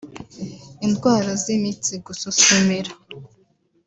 [0.85, 2.91] Indwara z’imitsi (gususumira